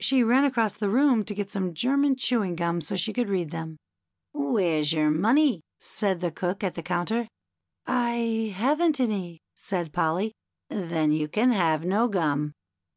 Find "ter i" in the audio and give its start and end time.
7.06-8.52